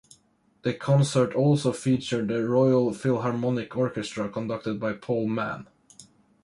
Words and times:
The 0.63 0.73
concert 0.73 1.35
also 1.35 1.71
featured 1.71 2.29
the 2.29 2.43
Royal 2.49 2.91
Philharmonic 2.91 3.77
Orchestra 3.77 4.29
conducted 4.29 4.79
by 4.79 4.93
Paul 4.93 5.27
Mann. 5.27 5.67